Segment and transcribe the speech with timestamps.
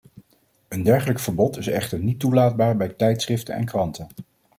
[0.67, 4.07] Een dergelijk verbod is echter niet toelaatbaar bij tijdschriften en kranten.